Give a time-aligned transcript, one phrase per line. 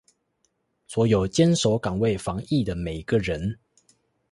[0.87, 3.59] 所有堅守崗位防疫的每個人